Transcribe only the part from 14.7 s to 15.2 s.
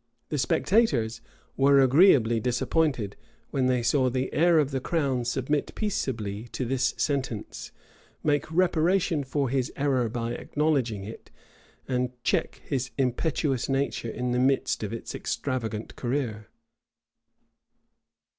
of its